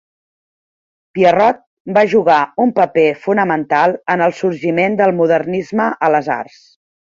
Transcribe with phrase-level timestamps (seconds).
[1.17, 1.59] Pierrot
[1.97, 6.61] va jugar un paper fonamental en el sorgiment del modernisme a les arts.